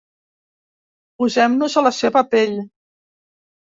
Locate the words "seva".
2.01-2.27